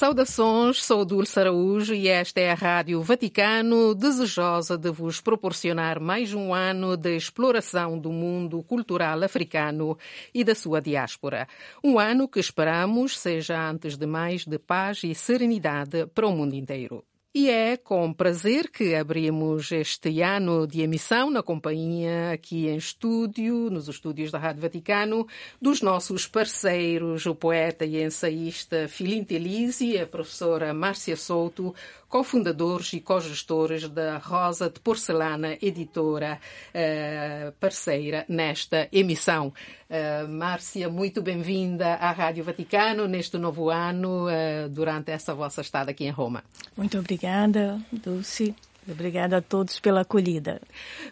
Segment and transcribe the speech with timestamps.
[0.00, 6.32] Saudações, sou Dulce Araújo e esta é a Rádio Vaticano, desejosa de vos proporcionar mais
[6.32, 9.98] um ano de exploração do mundo cultural africano
[10.32, 11.46] e da sua diáspora.
[11.84, 16.54] Um ano que esperamos seja, antes de mais, de paz e serenidade para o mundo
[16.54, 17.04] inteiro.
[17.32, 23.70] E é com prazer que abrimos este ano de emissão na companhia aqui em estúdio,
[23.70, 25.24] nos estúdios da Rádio Vaticano,
[25.62, 31.72] dos nossos parceiros, o poeta e ensaísta Filinto Elise a professora Márcia Souto,
[32.10, 36.40] cofundadores e cogestores da Rosa de Porcelana, editora
[36.74, 39.52] uh, parceira nesta emissão.
[39.88, 45.92] Uh, Márcia, muito bem-vinda à Rádio Vaticano neste novo ano, uh, durante essa vossa estada
[45.92, 46.42] aqui em Roma.
[46.76, 48.56] Muito obrigada, Dulce.
[48.88, 50.60] Obrigada a todos pela acolhida.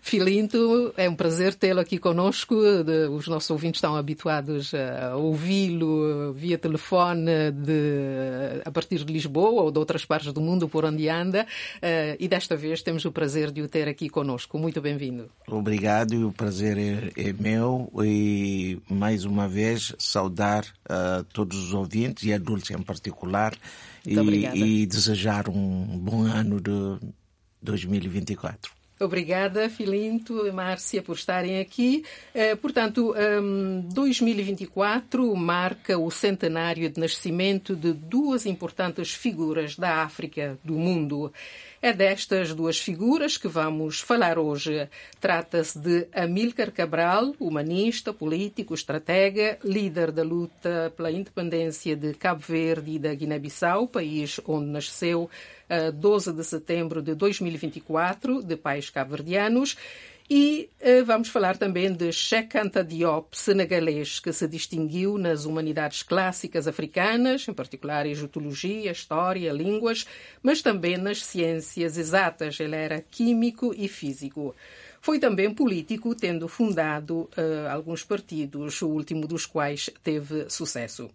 [0.00, 2.54] Filinto, é um prazer tê-lo aqui conosco.
[3.14, 9.70] Os nossos ouvintes estão habituados a ouvi-lo via telefone de, a partir de Lisboa ou
[9.70, 11.46] de outras partes do mundo por onde anda.
[11.82, 14.58] Eh, e desta vez temos o prazer de o ter aqui conosco.
[14.58, 15.30] Muito bem-vindo.
[15.46, 17.90] Obrigado e o prazer é, é, meu.
[18.02, 23.54] E mais uma vez saudar a todos os ouvintes e a Dulce em particular.
[24.06, 24.16] E,
[24.54, 26.70] e desejar um bom ano de
[27.62, 28.78] 2024.
[29.00, 32.04] Obrigada, Filinto e Márcia, por estarem aqui.
[32.60, 33.14] portanto,
[33.92, 41.32] 2024 marca o centenário de nascimento de duas importantes figuras da África do mundo.
[41.80, 44.88] É destas duas figuras que vamos falar hoje.
[45.20, 52.96] Trata-se de Amílcar Cabral, humanista, político, estratega, líder da luta pela independência de Cabo Verde
[52.96, 55.30] e da Guiné-Bissau, país onde nasceu
[55.68, 59.76] a 12 de setembro de 2024, de pais cabo-verdianos.
[60.30, 66.02] E uh, vamos falar também de Cheikh Anta Diop, senegalês, que se distinguiu nas humanidades
[66.02, 70.06] clássicas africanas, em particular egiptologia, história, línguas,
[70.42, 72.60] mas também nas ciências exatas.
[72.60, 74.54] Ele era químico e físico.
[75.00, 81.08] Foi também político, tendo fundado uh, alguns partidos, o último dos quais teve sucesso.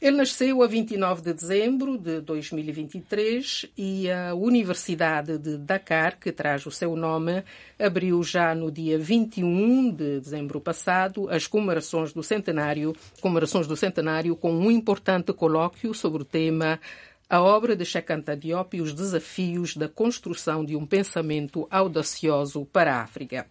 [0.00, 6.66] Ele nasceu a 29 de dezembro de 2023 e a Universidade de Dakar, que traz
[6.66, 7.42] o seu nome,
[7.78, 14.36] abriu já no dia 21 de dezembro passado as comemorações do centenário, comemorações do centenário
[14.36, 16.78] com um importante colóquio sobre o tema
[17.28, 22.64] a obra de Cheikh Anta Diop e os desafios da construção de um pensamento audacioso
[22.66, 23.46] para a África.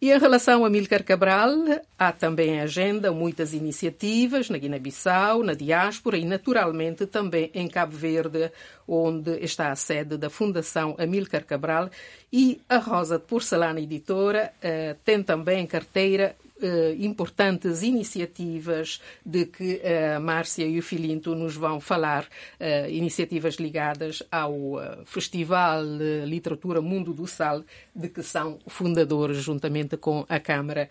[0.00, 1.50] E em relação a Milcar Cabral,
[1.98, 7.96] há também em agenda muitas iniciativas na Guiné-Bissau, na diáspora e, naturalmente, também em Cabo
[7.96, 8.52] Verde,
[8.86, 11.90] onde está a sede da Fundação Amílcar Cabral.
[12.32, 19.46] E a Rosa de Porcelana Editora eh, tem também em carteira Uh, importantes iniciativas de
[19.46, 19.80] que
[20.14, 26.80] a Márcia e o Filinto nos vão falar, uh, iniciativas ligadas ao Festival de Literatura
[26.80, 27.62] Mundo do Sal,
[27.94, 30.88] de que são fundadores juntamente com a Câmara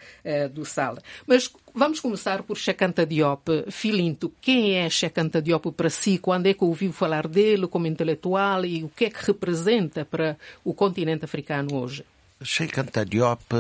[0.54, 0.98] do Sal.
[1.26, 3.66] Mas vamos começar por Chacanta Diop.
[3.70, 6.18] Filinto, quem é Chacanta Diop para si?
[6.18, 10.38] Quando é que ouviu falar dele como intelectual e o que é que representa para
[10.64, 12.04] o continente africano hoje?
[12.44, 13.52] Sheikh Anta Diop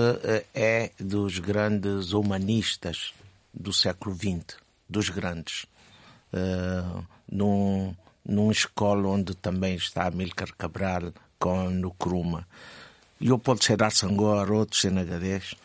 [0.53, 3.11] é dos grandes humanistas
[3.51, 4.55] do século XX,
[4.87, 5.65] dos grandes.
[6.31, 12.45] Uh, num, numa escola onde também está Amílcar Cabral com Nkrumah.
[13.19, 15.55] Eu posso ser Assangor, outros senegalês.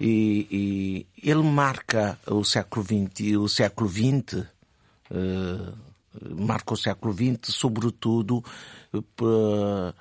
[0.00, 4.46] E, e, ele marca o século XX, o século XX,
[5.12, 5.78] uh,
[6.34, 8.44] marca o século XX, sobretudo
[8.92, 9.94] uh,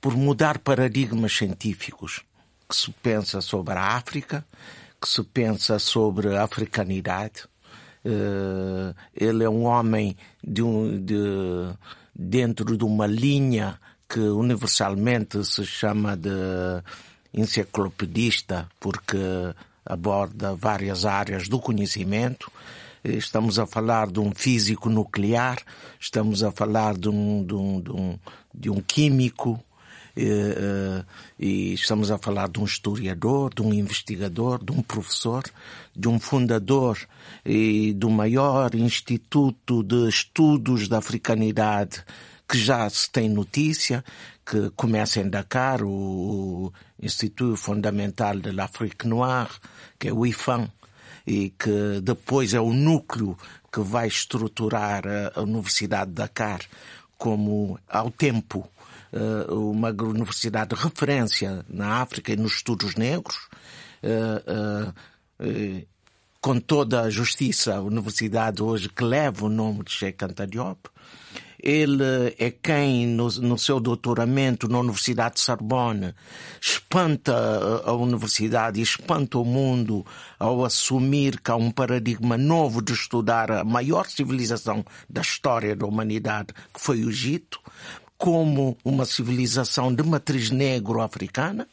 [0.00, 2.22] por mudar paradigmas científicos
[2.68, 4.44] que se pensa sobre a África,
[5.00, 7.44] que se pensa sobre a africanidade.
[8.04, 11.16] Uh, ele é um homem de um, de,
[12.14, 13.78] dentro de uma linha
[14.08, 16.30] que universalmente se chama de
[17.32, 19.18] enciclopedista, porque
[19.84, 22.50] aborda várias áreas do conhecimento.
[23.02, 25.58] Estamos a falar de um físico nuclear,
[26.00, 28.18] estamos a falar de um, de um, de um,
[28.54, 29.62] de um químico,
[30.18, 31.04] e,
[31.38, 35.44] e estamos a falar de um historiador, de um investigador, de um professor,
[35.94, 36.98] de um fundador
[37.44, 42.02] e do maior instituto de estudos da africanidade
[42.48, 44.02] que já se tem notícia,
[44.44, 49.50] que começa em Dakar, o Instituto Fundamental de l'Afrique Noire,
[49.98, 50.66] que é o IFAM,
[51.26, 53.36] e que depois é o núcleo
[53.70, 55.02] que vai estruturar
[55.34, 56.60] a Universidade de Dakar
[57.18, 58.77] como, ao tempo, eh,
[59.50, 63.48] uma universidade de referência na África e nos estudos negros,
[64.02, 64.92] eh,
[65.40, 65.84] eh,
[66.40, 70.88] com toda a justiça, a universidade hoje que leva o nome de Sheikh Anta Diop,
[71.60, 72.04] ele
[72.38, 76.14] é quem, no, no, seu doutoramento na Universidade de Sorbonne,
[76.60, 80.06] espanta a, a universidade e espanta o mundo
[80.38, 85.84] ao assumir que há um paradigma novo de estudar a maior civilização da história da
[85.84, 87.58] humanidade, que foi o Egito,
[88.18, 91.66] como uma civilização de matriz negro-africana.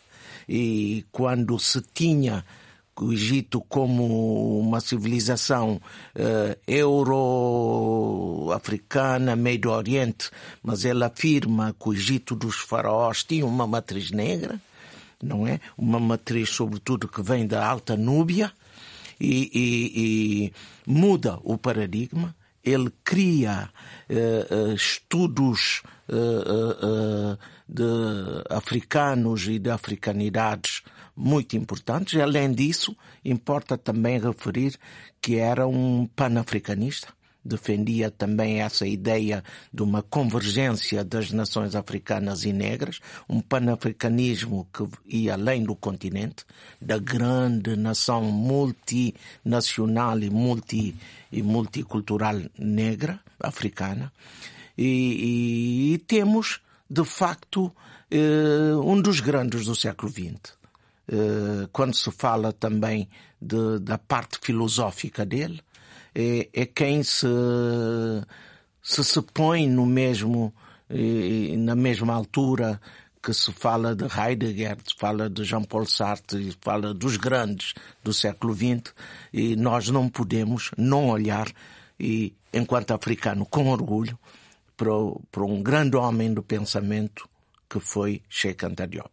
[0.47, 2.45] E quando se tinha
[3.01, 5.81] o Egito como uma civilização
[6.15, 10.31] uh, euro-africana, Meio Oriente,
[10.63, 14.61] mas ele afirma que o Egito dos faraós tinha uma matriz negra,
[15.21, 15.59] não é?
[15.77, 18.51] Uma matriz, sobretudo, que vem da Alta Núbia
[19.19, 20.53] e, e, e
[20.85, 22.33] muda o paradigma.
[22.63, 23.69] Ele cria
[24.09, 25.83] uh, uh, estudos
[27.67, 27.83] de
[28.49, 30.83] africanos e de africanidades
[31.15, 32.19] muito importantes.
[32.19, 34.77] Além disso, importa também referir
[35.21, 37.07] que era um panafricanista.
[37.47, 42.99] Defendia também essa ideia de uma convergência das nações africanas e negras,
[43.29, 46.43] um panafricanismo que ia além do continente,
[46.81, 50.95] da grande nação multinacional e, multi,
[51.31, 54.11] e multicultural negra, africana.
[54.77, 57.73] E, e, temos, de facto,
[58.11, 60.53] eh, um dos grandes do século XX
[61.07, 63.07] eh, quando se fala também
[63.41, 65.61] de, da parte filosófica dele,
[66.13, 67.27] é, é quem se,
[68.81, 70.53] se, se põe no mesmo,
[71.57, 72.79] na mesma altura
[73.25, 77.73] que se fala de Heidegger, se fala de Jean-Paul Sartre, se fala dos grandes
[78.03, 78.93] do século XX,
[79.33, 81.51] e nós não podemos não olhar,
[81.99, 84.17] e, enquanto africano, com orgulho,
[84.75, 84.91] para,
[85.31, 87.27] para um grande homem do pensamento
[87.69, 89.11] que foi Sheikh Anta Diop.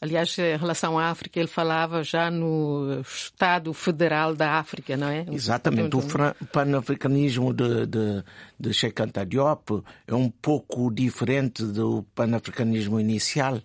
[0.00, 5.24] Aliás, em relação à África, ele falava já no Estado Federal da África, não é?
[5.30, 5.96] Exatamente.
[5.96, 8.24] O panafricanismo de, de,
[8.58, 13.62] de Sheikh Anta Diop é um pouco diferente do panafricanismo inicial,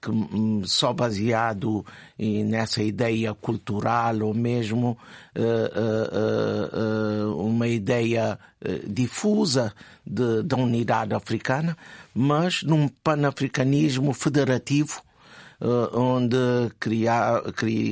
[0.00, 1.84] que hum, só baseado
[2.18, 4.96] nessa ideia cultural ou mesmo
[5.36, 5.42] uh,
[7.26, 8.38] uh, uh, uma ideia
[8.86, 9.72] difusa
[10.06, 11.76] de, da unidade africana,
[12.14, 15.02] mas num panafricanismo federativo
[15.60, 17.42] eh, onde criar,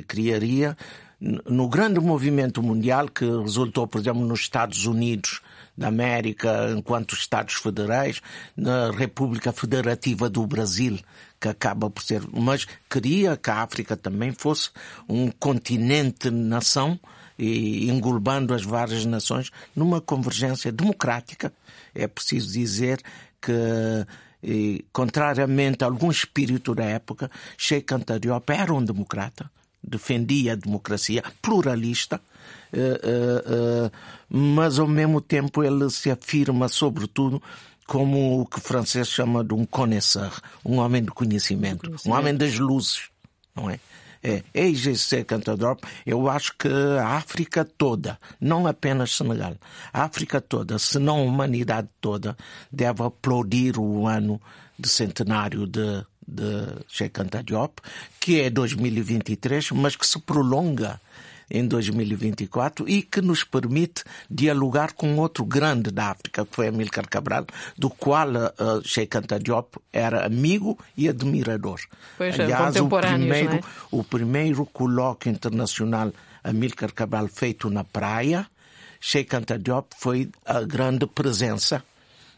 [0.07, 0.75] criaria
[1.21, 5.43] no grande movimento mundial que resultou, por exemplo, nos Estados Unidos
[5.77, 8.23] da América, enquanto Estados Federais,
[8.57, 10.99] na República Federativa do Brasil,
[11.41, 14.71] que acaba por ser, mas queria que a África também fosse
[15.09, 16.99] um continente-nação
[17.39, 21.53] e englobando as várias nações numa convergência democrática.
[21.95, 23.01] É preciso dizer
[23.41, 23.53] que
[24.43, 29.51] e, contrariamente a algum espírito da época, Sheikh Anta Diop era um democrata,
[29.83, 32.21] defendia a democracia pluralista,
[32.73, 33.91] eh, eh, eh,
[34.29, 37.43] mas ao mesmo tempo ele se afirma, sobretudo,
[37.89, 42.09] como o que o francês chama de um connoisseur, um homem de conhecimento, conhecimento.
[42.09, 43.09] um homem das luzes,
[43.57, 43.81] não é?
[44.23, 49.57] é, EIGC Cantadrop, eu acho que a África toda, não apenas Senegal,
[49.93, 52.37] a África toda, se não a humanidade toda,
[52.71, 54.39] deve aplaudir o ano
[54.79, 57.81] de centenário de, de Sheikh Anta Diop,
[58.21, 61.01] que é 2023, mas que se prolonga
[61.51, 67.09] em 2024 e que nos permite dialogar com outro grande da África, que foi Amílcar
[67.09, 71.81] Cabral, do qual uh, Sheikh Anta Diop era amigo e admirador.
[72.17, 73.61] Pois é, Aliás, é, o primeiro, é?
[73.91, 76.13] o primeiro colóquio internacional
[76.45, 78.47] Amílcar Cabral feito na praia,
[79.01, 81.83] Sheikh Anta Diop foi a grande presença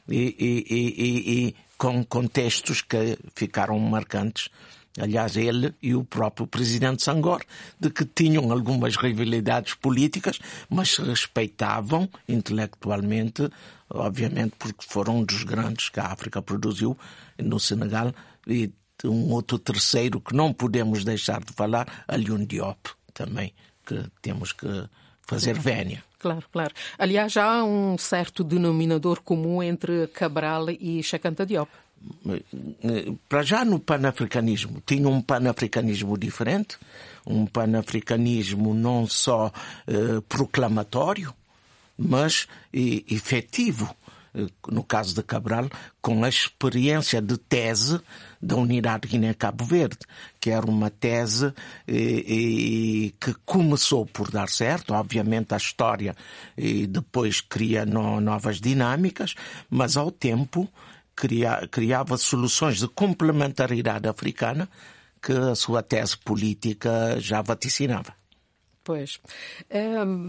[0.08, 4.50] e, e, e, e com contextos que ficaram marcantes
[4.98, 7.42] aliás ele e o próprio presidente Sangor,
[7.78, 13.48] de que tinham algumas rivalidades políticas, mas se respeitavam intelectualmente,
[13.88, 16.96] obviamente porque foram um dos grandes que a África produziu
[17.38, 18.12] no Senegal
[18.46, 18.72] e
[19.04, 23.54] um outro terceiro que não podemos deixar de falar, Aliun Diop, também,
[23.86, 24.88] que temos que
[25.26, 26.04] fazer vénia.
[26.18, 26.74] Claro, claro.
[26.98, 31.70] Aliás, há um certo denominador comum entre Cabral e Chacanta Diop
[33.28, 36.78] para já no panafricanismo, tinha um panafricanismo diferente,
[37.26, 39.52] um panafricanismo não só
[39.86, 41.34] eh, proclamatório,
[41.98, 43.94] mas e, efetivo.
[44.70, 45.68] no caso de Cabral,
[46.00, 48.00] com a experiência de tese
[48.40, 49.98] da unidade Guiné-Cabo Verde,
[50.40, 51.52] que era uma tese
[51.86, 56.14] e, que começou por dar certo, obviamente a história
[56.56, 59.34] e depois cria no, novas dinâmicas,
[59.68, 60.70] mas ao tempo
[61.20, 64.66] cria, criava soluções de complementaridade africana
[65.22, 68.19] que a sua tese política já vaticinava.
[68.82, 69.20] Pois.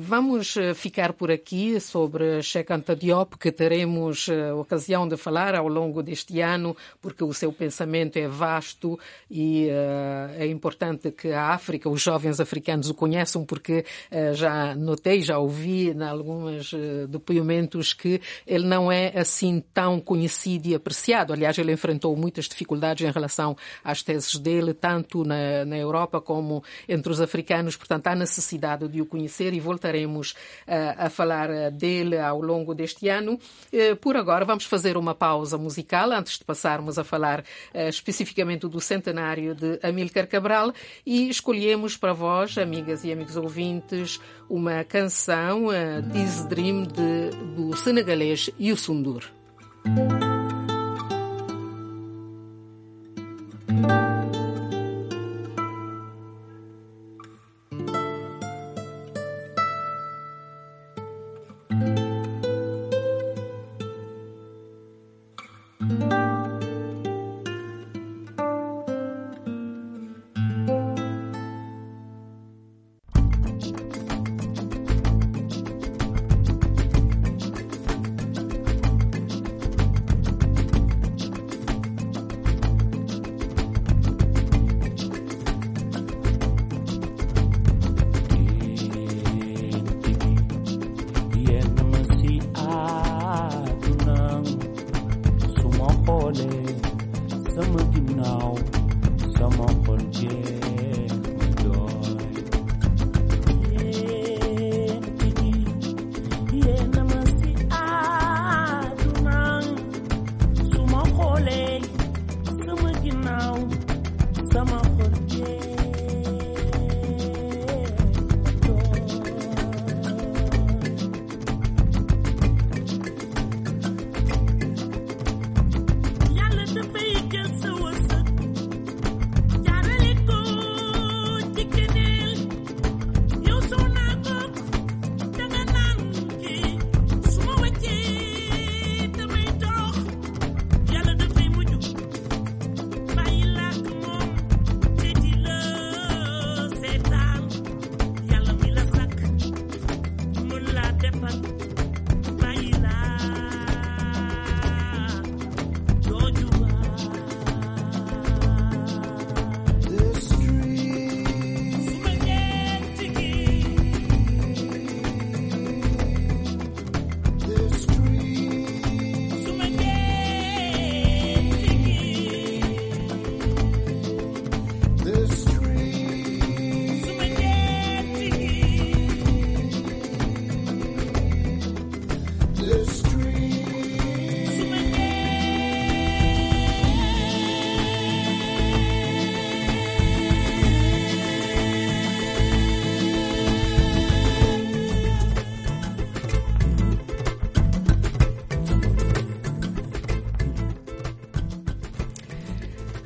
[0.02, 5.56] vamos eh, ficar por aqui sobre Cheikh Anta Diop, que teremos uh, ocasião de falar
[5.56, 11.32] ao longo deste ano, porque o seu pensamento é vasto e uh, é importante que
[11.32, 13.86] a África, os jovens africanos o conheçam, porque
[14.34, 16.74] já notei, já ouvi em alguns
[17.10, 21.32] depoimentos que ele não é assim tão conhecido e apreciado.
[21.32, 26.64] Aliás, ele enfrentou muitas dificuldades em relação às teses dele, tanto na, na Europa como
[26.88, 27.76] entre os africanos.
[27.76, 32.42] Portanto, há necessidade necessidade de o conhecer e voltaremos uh, a falar eh, dele ao
[32.42, 33.40] longo deste ano.
[33.72, 37.44] Uh, por agora, vamos fazer uma pausa musical antes de passarmos a falar
[37.74, 40.74] especificamente do centenário de Amílcar Cabral
[41.06, 44.20] e escolhemos para vós, amigas e amigos ouvintes,
[44.50, 45.68] uma canção,
[46.12, 48.96] This Dream, de, do senegalês Youssou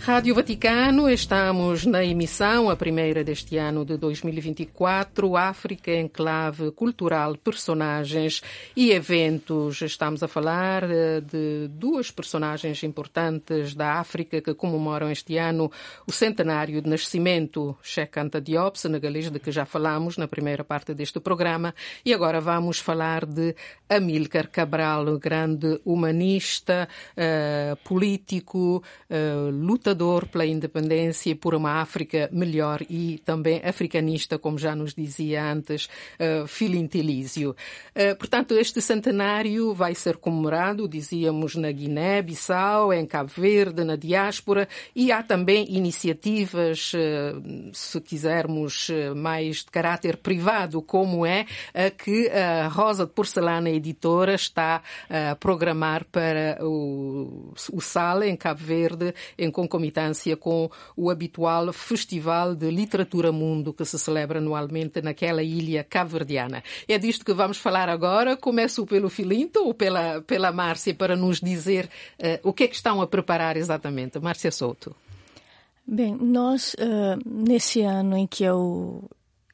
[0.05, 8.43] Rádio Vaticano, estamos na emissão, a primeira deste ano de 2024, África Enclave Cultural, Personagens
[8.75, 9.81] e Eventos.
[9.81, 15.71] Estamos a falar eh, de duas personagens importantes da África que comemoram este ano
[16.05, 20.93] o centenário de nascimento, Cheikh Anta Diop, senegalês, de que já falamos na primeira parte
[20.93, 21.73] deste programa,
[22.05, 23.55] e agora vamos falar de
[23.89, 32.29] Amílcar Cabral, grande humanista, uh, político, uh, lutador lutador pela independência e por uma África
[32.31, 35.87] melhor e também africanista, como já nos dizia antes
[36.19, 36.45] uh.
[36.45, 44.67] Uh, portanto, este centenário vai ser comemorado, dizíamos, na Guiné-Bissau, em Cabo Verde, na diáspora,
[44.95, 52.29] e há também iniciativas, uh, se quisermos, mais de caráter privado, como é a que
[52.29, 59.13] a Rosa de Porcelana Editora está a programar para o, o SAL, em Cabo Verde,
[59.37, 65.43] em concomitância concomitância com o habitual Festival de Literatura Mundo que se celebra anualmente naquela
[65.43, 66.63] ilha cabo-verdiana.
[66.87, 68.35] É disto que vamos falar agora.
[68.35, 71.89] Começo pelo Filinto ou pela, pela Márcia para nos dizer
[72.19, 74.19] uh, o que é que estão a preparar exatamente.
[74.19, 74.95] Márcia Souto.
[75.87, 79.07] Bem, nós, uh, nesse ano em que eu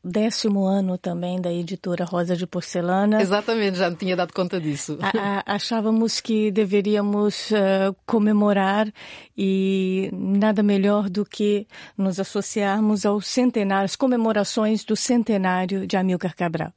[0.03, 3.22] décimo ano também da editora Rosa de Porcelana.
[3.22, 4.98] Exatamente, já não tinha dado conta disso.
[5.01, 8.91] A, a, achávamos que deveríamos uh, comemorar
[9.38, 11.67] e nada melhor do que
[11.98, 16.74] nos associarmos aos centenários, comemorações do centenário de Amilcar Cabral.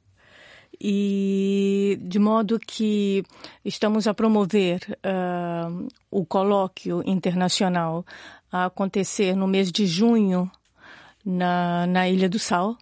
[0.79, 3.23] E de modo que
[3.63, 8.05] estamos a promover uh, o colóquio internacional
[8.51, 10.51] a acontecer no mês de junho
[11.25, 12.77] na, na Ilha do Sal,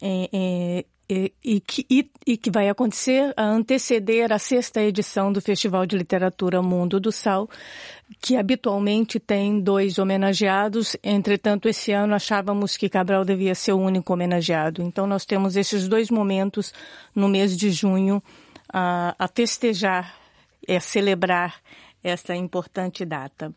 [0.00, 5.32] é, é, é, e, que, e, e, que vai acontecer a anteceder a sexta edição
[5.32, 7.48] do Festival de Literatura Mundo do Sal,
[8.20, 10.98] que habitualmente tem dois homenageados.
[11.02, 14.82] Entretanto, esse ano achávamos que Cabral devia ser o único homenageado.
[14.82, 16.74] Então, nós temos esses dois momentos
[17.14, 18.22] no mês de junho
[18.70, 20.14] a, a festejar,
[20.68, 21.54] a celebrar
[22.04, 23.50] esta importante data.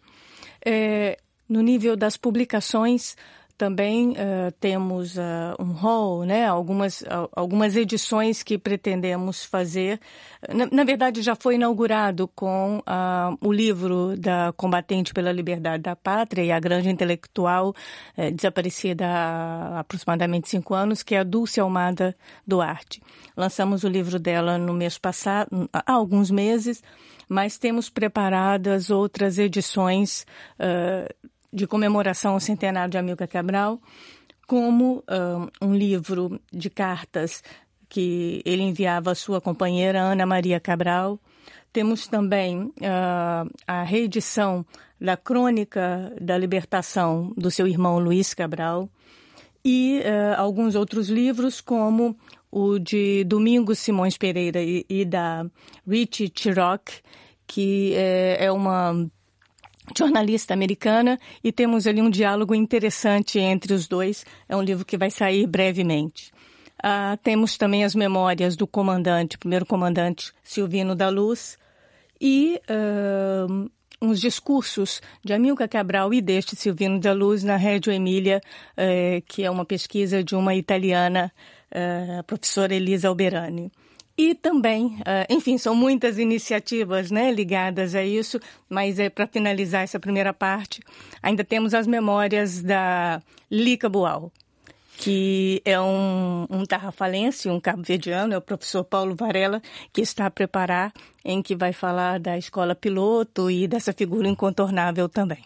[0.65, 1.17] É,
[1.49, 3.17] no nível das publicações,
[3.61, 5.21] também uh, temos uh,
[5.59, 6.47] um hall, né?
[6.47, 9.99] algumas, uh, algumas edições que pretendemos fazer.
[10.51, 12.81] Na, na verdade, já foi inaugurado com
[13.39, 17.75] o livro da Combatente pela Liberdade da Pátria e a grande intelectual
[18.17, 22.15] eh, desaparecida há aproximadamente cinco anos, que é a Dulce Almada
[22.45, 22.99] Duarte.
[23.37, 26.81] Lançamos o livro dela no mês passado, há alguns meses,
[27.29, 30.25] mas temos preparadas outras edições
[31.51, 33.79] de comemoração ao centenário de Amilcar Cabral,
[34.47, 35.03] como
[35.61, 37.43] um, um livro de cartas
[37.87, 41.19] que ele enviava à sua companheira Ana Maria Cabral.
[41.73, 44.65] Temos também uh, a reedição
[44.99, 48.89] da Crônica da Libertação do seu irmão Luiz Cabral
[49.63, 52.17] e uh, alguns outros livros, como
[52.51, 55.45] o de Domingos Simões Pereira e, e da
[55.87, 56.89] Richie Tiroc,
[57.47, 59.09] que é, é uma
[59.97, 64.25] jornalista americana e temos ali um diálogo interessante entre os dois.
[64.47, 66.31] É um livro que vai sair brevemente.
[66.83, 71.57] Uh, temos também as memórias do comandante, primeiro comandante Silvino da Luz,
[72.19, 73.69] e uh,
[74.01, 78.41] uns discursos de Amilcar Cabral e deste Silvino da Luz na Reggio Emília,
[78.73, 81.31] uh, que é uma pesquisa de uma italiana,
[81.69, 83.71] eh, a professora Elisa Alberani.
[84.17, 89.83] E também, ah, enfim, são muitas iniciativas né, ligadas a isso, mas é para finalizar
[89.83, 90.81] essa primeira parte,
[91.23, 94.31] ainda temos as memórias da Lica Boal,
[94.97, 100.31] que é um, um tarrafalense, um cabo-verdiano, é o professor Paulo Varela, que está a
[100.31, 100.93] preparar,
[101.25, 105.43] em que vai falar da escola piloto e dessa figura incontornável também.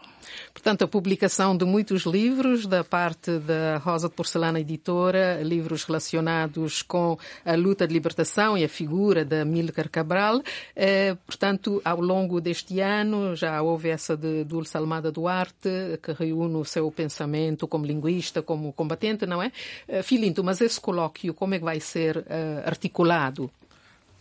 [0.54, 6.82] Portanto, a publicação de muitos livros da parte da Rosa de Porcelana Editora, livros relacionados
[6.82, 10.42] com a luta de libertação e a figura da Milcar Cabral.
[10.76, 16.56] Eh, portanto, ao longo deste ano já houve essa de Dulce Almada Duarte, que reúne
[16.56, 19.52] o seu pensamento como linguista, como combatente, não é?
[19.88, 23.50] Eh, Filinto, mas esse colóquio, como é que vai ser eh, articulado?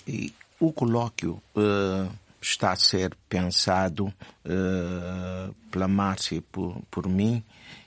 [0.07, 2.11] E o colóquio uh,
[2.45, 7.43] está a ser pensado uh, pela Márcia e por, por mim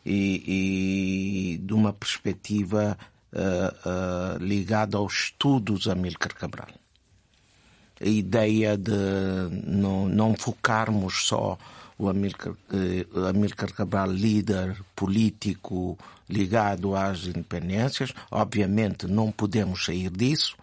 [0.05, 2.97] e, e, de uma perspectiva
[3.31, 6.69] uh, ligada aos estudos a Milcar Cabral.
[7.99, 8.91] A ideia de
[9.65, 11.57] não, não focarmos só
[11.97, 15.97] o Amílcar, eh, Amílcar Cabral, líder político
[16.29, 18.13] ligado às independências.
[18.29, 20.55] Obviamente não podemos sair disso,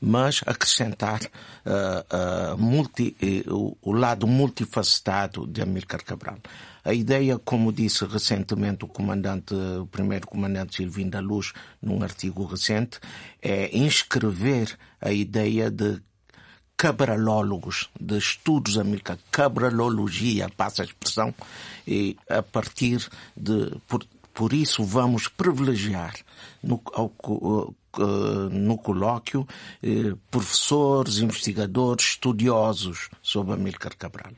[0.00, 6.38] mas acrescentar uh, uh, multi, uh, o lado multifacetado de Amílcar Cabral.
[6.82, 12.44] A ideia, como disse recentemente o comandante, o primeiro comandante Silvino da Luz, num artigo
[12.46, 12.98] recente,
[13.42, 16.00] é inscrever a ideia de
[16.80, 21.34] cabralólogos, de estudos americanos, cabralologia, passa a expressão,
[21.86, 26.14] e a partir de, por, por isso vamos privilegiar
[26.62, 27.12] no, ao,
[28.50, 29.46] no colóquio
[29.82, 34.32] eh, professores, investigadores, estudiosos sobre Amílcar Cabral.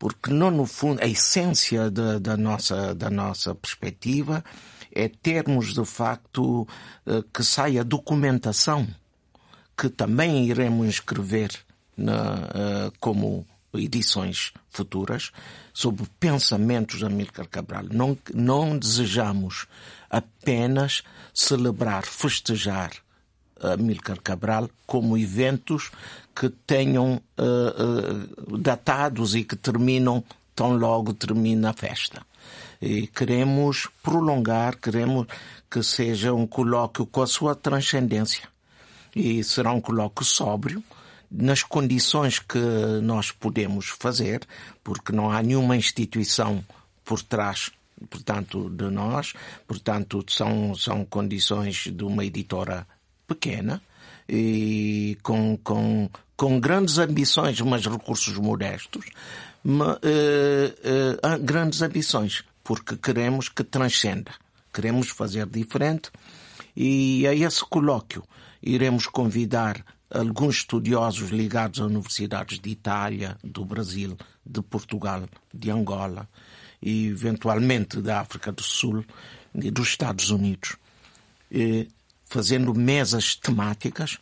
[0.00, 4.42] Porque não no fundo a essência da, da, nossa, da nossa perspectiva
[4.92, 6.66] é termos de facto
[7.06, 8.88] eh, que saia documentação
[9.80, 11.50] que também iremos inscrever
[11.96, 15.32] na, uh, como edições futuras
[15.72, 17.84] sobre pensamentos de Amílcar Cabral.
[17.90, 19.66] Não, não desejamos
[20.10, 22.90] apenas celebrar, festejar
[23.58, 25.90] Amílcar Cabral como eventos
[26.34, 30.22] que tenham uh, uh, datados e que terminam
[30.54, 32.20] tão logo termina a festa.
[32.82, 35.26] E queremos prolongar, queremos
[35.70, 38.46] que seja um colóquio com a sua transcendência.
[39.14, 40.82] E será um colóquio sóbrio,
[41.30, 42.58] nas condições que
[43.02, 44.40] nós podemos fazer,
[44.82, 46.64] porque não há nenhuma instituição
[47.04, 47.70] por trás,
[48.08, 49.34] portanto, de nós,
[49.66, 52.86] portanto, são, são condições de uma editora
[53.26, 53.80] pequena
[54.28, 59.06] e com, com, com grandes ambições, mas recursos modestos,
[59.62, 64.32] mas, uh, uh, grandes ambições, porque queremos que transcenda,
[64.72, 66.10] queremos fazer diferente
[66.76, 68.24] e a esse colóquio
[68.62, 76.28] iremos convidar alguns estudiosos ligados a universidades de Itália, do Brasil, de Portugal, de Angola
[76.82, 79.04] e eventualmente da África do Sul
[79.54, 80.76] e dos Estados Unidos,
[82.24, 84.18] fazendo mesas temáticas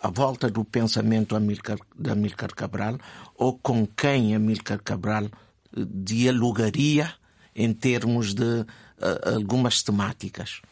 [0.00, 2.98] à volta do pensamento de Amílcar Cabral
[3.36, 5.28] ou com quem Amílcar Cabral eh,
[5.74, 7.12] dialogaria
[7.54, 10.62] em termos de uh, algumas temáticas.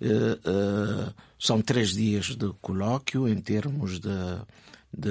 [0.00, 4.08] Uh, uh, são três dias de colóquio em termos de,
[4.92, 5.10] de,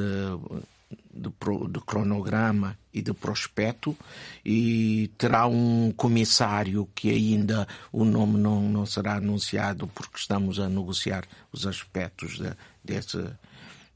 [1.13, 1.29] de,
[1.69, 3.95] de, cronograma e de prospecto
[4.43, 10.67] e terá um comissário que ainda o nome não, não será anunciado porque estamos a
[10.67, 12.51] negociar os aspectos de,
[12.83, 13.23] desse,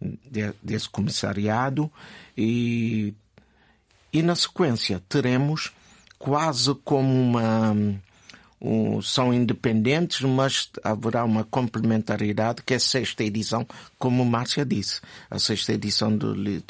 [0.02, 1.92] de, desse comissariado
[2.38, 3.16] e,
[4.14, 5.72] e na sequência teremos
[6.20, 7.76] quase como uma
[8.60, 13.66] um, são independentes, mas haverá uma complementaridade que é a sexta edição,
[13.98, 16.64] como Márcia disse, a sexta edição do, de,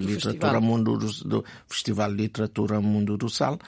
[0.00, 3.58] Literatura Mundo do, do Festival de Literatura Mundo do Sal.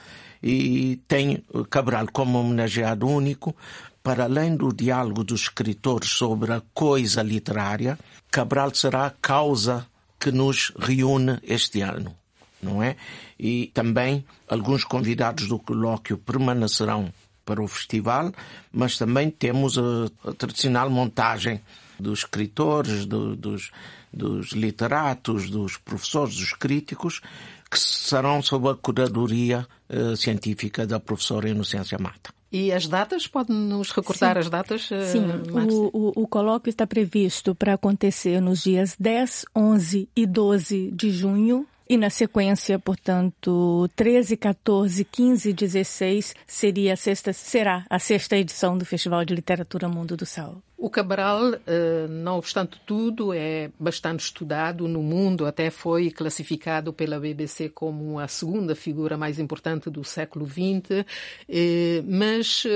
[0.42, 3.56] E tem Cabral como homenageado único,
[4.02, 7.98] para além do diálogo dos escritores sobre a coisa literária,
[8.30, 9.86] Cabral será a causa
[10.20, 12.14] que nos reúne este ano,
[12.62, 12.96] não é?
[13.38, 17.12] E também alguns convidados do colóquio permanecerão
[17.46, 18.32] para o festival,
[18.72, 21.62] mas também temos a, a tradicional montagem
[21.98, 23.70] dos escritores, do, dos,
[24.12, 27.22] dos literatos, dos professores, dos críticos,
[27.70, 32.34] que serão sob a curadoria uh, científica da professora Inocência Mata.
[32.52, 33.26] E as datas?
[33.26, 34.40] Pode-nos recordar Sim.
[34.40, 34.90] as datas?
[34.90, 40.26] Uh, Sim, o, o, o, colóquio está previsto para acontecer nos dias 10, 11 e
[40.26, 47.32] 12 de junho e na sequência, portanto, 13, 14, 15 e 16 seria a sexta,
[47.32, 50.62] será a sexta edição do Festival de Literatura Mundo do Sal.
[50.78, 57.18] O Cabral, eh, não obstante tudo, é bastante estudado no mundo, até foi classificado pela
[57.18, 61.06] BBC como a segunda figura mais importante do século XX,
[61.48, 62.66] eh, mas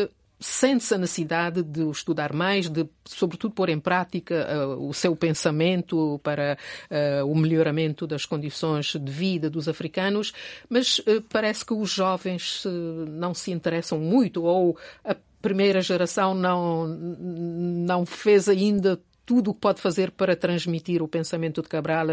[0.41, 6.19] sente-se a necessidade de estudar mais, de, sobretudo, pôr em prática uh, o seu pensamento
[6.23, 6.57] para
[6.91, 10.33] uh, o melhoramento das condições de vida dos africanos,
[10.69, 12.65] mas uh, parece que os jovens
[13.11, 19.01] não se interessam muito ou a primeira geração não, não fez ainda
[19.31, 22.09] tudo o que pode fazer para transmitir o pensamento de Cabral,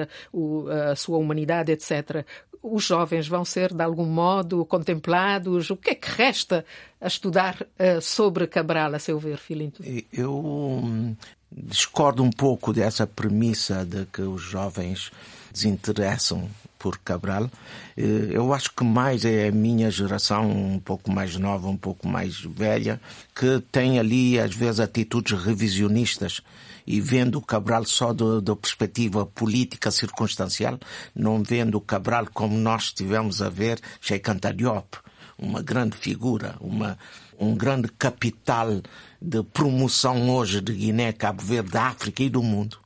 [0.92, 2.24] a sua humanidade, etc
[2.62, 5.70] os jovens vão ser, de algum modo, contemplados?
[5.70, 6.66] O que é que resta
[7.00, 9.84] a estudar uh, sobre Cabral, a seu ver, Filinto?
[10.12, 11.16] Eu hum,
[11.52, 15.12] discordo um pouco dessa premissa de que os jovens
[15.54, 17.50] desinteressam por Cabral.
[17.96, 22.08] Eh, eu acho que mais é a minha geração, um pouco mais nova, um pouco
[22.08, 23.00] mais velha,
[23.36, 26.42] que tem ali, às vezes, atitudes revisionistas
[26.88, 30.80] e vendo o Cabral só da perspectiva política circunstancial,
[31.14, 34.98] não vendo o Cabral como nós tivemos a ver Sheikh Anta Diop,
[35.38, 36.98] uma grande figura, uma,
[37.38, 38.82] um grande capital
[39.22, 42.78] de promoção hoje de Guiné, Cabo Verde, da África e do mundo.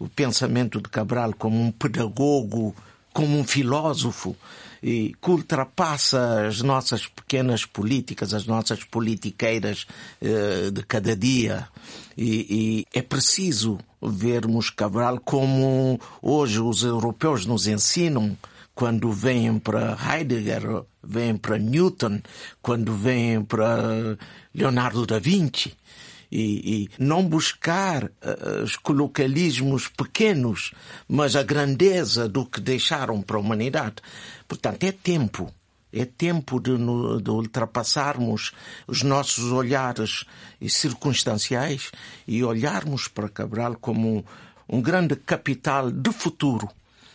[0.00, 2.74] O pensamento de Cabral como um pedagogo,
[3.12, 4.34] como um filósofo,
[4.84, 9.86] e que ultrapassa as nossas pequenas políticas, as nossas politiqueiras
[10.20, 11.66] eh, de cada dia.
[12.14, 18.36] E, e, é preciso vermos Cabral como hoje os europeus nos ensinam
[18.74, 22.20] quando vêm para Heidegger, vêm para Newton,
[22.60, 24.18] quando vêm para
[24.54, 25.74] Leonardo da Vinci.
[26.36, 30.72] E, e, não buscar uh, os colocalismos pequenos,
[31.06, 33.96] mas a grandeza do que deixaram para a humanidade.
[34.48, 35.54] Portanto, é tempo.
[35.92, 36.72] É tempo de,
[37.22, 38.50] de ultrapassarmos
[38.88, 40.24] os nossos olhares
[40.68, 41.92] circunstanciais
[42.26, 44.26] e olharmos para Cabral como
[44.68, 46.68] um grande capital de futuro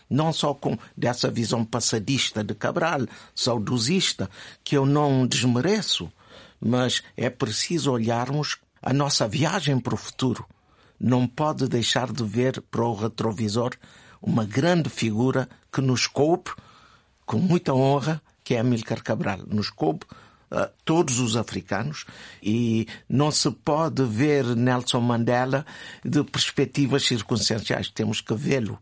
[0.09, 3.01] não só com dessa visão passadista de Cabral,
[3.35, 4.29] saudosista,
[4.63, 6.11] que eu não desmereço,
[6.59, 10.45] mas é preciso olharmos a nossa viagem para o futuro.
[10.99, 13.71] Não pode deixar de ver para o retrovisor
[14.21, 16.51] uma grande figura que nos coube
[17.25, 19.39] com muita honra, que é Amílcar Cabral.
[19.47, 20.05] Nos coube
[20.51, 22.05] Uh, todos os africanos
[22.41, 25.63] e não se pode ver Nelson Mandela
[26.03, 27.91] de perspectivas circunstanciais.
[27.91, 28.79] Temos que vê-lo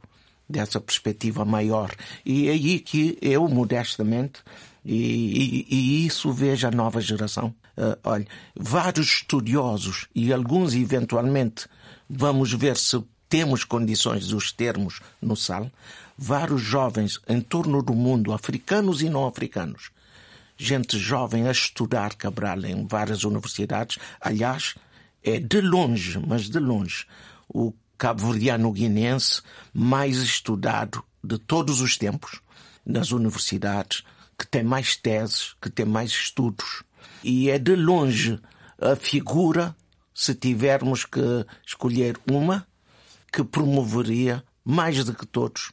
[0.50, 1.94] dessa perspectiva maior.
[2.26, 4.42] E é aí que eu, modestamente,
[4.86, 7.54] e, e, e isso vejo a nova geração.
[7.78, 11.68] Uh, olha, vários estudiosos e alguns eventualmente
[12.10, 15.72] vamos ver se temos condições de os termos no SAL,
[16.18, 19.92] vários jovens em torno do mundo, africanos e não africanos,
[20.58, 24.00] gente jovem a estudar Cabral em várias universidades.
[24.20, 24.76] Aliás,
[25.24, 27.06] é de longe, mas de longe,
[27.48, 29.42] o cabo-verdiano guinense
[29.74, 32.40] mais estudado de todos os tempos
[32.86, 34.04] nas universidades,
[34.38, 36.84] que tem mais teses, que tem mais estudos.
[37.24, 38.40] E é de longe
[38.80, 39.76] a figura,
[40.14, 42.68] se tivermos que escolher uma,
[43.32, 45.72] que promoveria mais do que todos,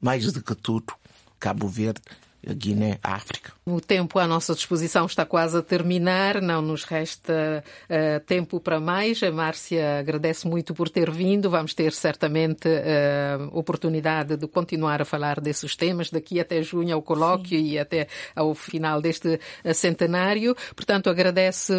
[0.00, 0.94] mais do que tudo,
[1.38, 2.00] Cabo Verde
[2.48, 3.52] a Guiné, a África.
[3.66, 8.78] O tempo à nossa disposição está quase a terminar, não nos resta uh, tempo para
[8.78, 9.20] mais.
[9.24, 11.50] A Márcia agradece muito por ter vindo.
[11.50, 17.02] Vamos ter certamente uh, oportunidade de continuar a falar desses temas daqui até junho ao
[17.02, 17.66] colóquio Sim.
[17.66, 18.06] e até
[18.36, 20.54] ao final deste uh, centenário.
[20.76, 21.72] Portanto, agradeço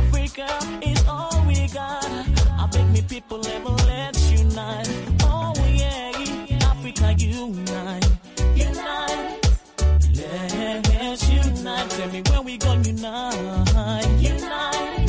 [0.00, 0.48] Africa
[0.82, 2.04] is all we got.
[2.04, 4.88] I beg me people, never let's unite.
[5.22, 8.06] Oh yeah, Africa unite,
[8.54, 9.38] unite.
[10.14, 11.90] Let's unite.
[11.90, 15.01] Tell me where we gonna unite, unite.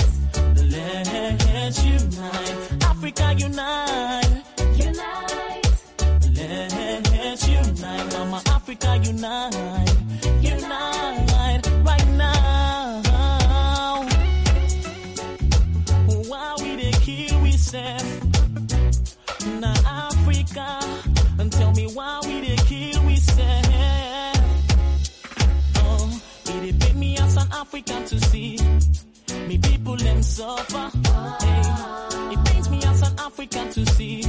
[0.83, 2.83] Let's unite.
[2.83, 4.43] Africa unite.
[4.75, 5.63] Unite.
[6.35, 8.13] Let's unite.
[8.13, 9.95] Mama Africa unite.
[10.41, 13.01] Unite right now.
[16.27, 18.19] Why we they kill we self?
[19.63, 20.79] Africa.
[21.39, 23.65] And tell me why we kill we self?
[25.77, 28.57] Oh, it me as an African to see
[29.53, 30.89] me people them suffer.
[31.41, 34.23] Hey, it pains me as an African to see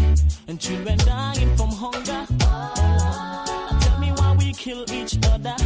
[0.48, 2.26] and children dying from hunger.
[2.42, 5.56] Oh, tell me why we kill each other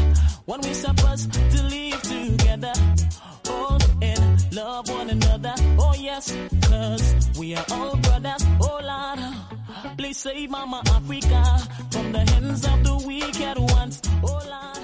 [0.47, 2.73] when we're supposed to live together.
[3.47, 5.55] Oh, and love one another.
[5.79, 6.37] Oh yes,
[6.69, 8.45] cause we are all brothers.
[8.61, 11.43] Oh Lord, please save Mama Africa
[11.91, 14.01] from the hands of the wicked ones.
[14.23, 14.78] Oh Lord.